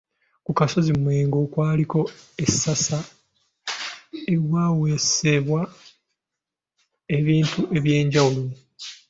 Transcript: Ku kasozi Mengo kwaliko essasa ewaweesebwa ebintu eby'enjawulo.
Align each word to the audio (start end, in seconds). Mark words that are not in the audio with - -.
Ku 0.45 0.51
kasozi 0.59 0.91
Mengo 1.05 1.39
kwaliko 1.53 1.99
essasa 2.43 2.99
ewaweesebwa 4.33 5.61
ebintu 7.17 7.59
eby'enjawulo. 7.77 8.43